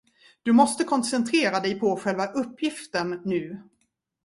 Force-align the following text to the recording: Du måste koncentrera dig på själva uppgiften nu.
Du 0.43 0.51
måste 0.53 0.83
koncentrera 0.83 1.59
dig 1.59 1.79
på 1.79 1.95
själva 1.95 2.25
uppgiften 2.25 3.21
nu. 3.25 3.63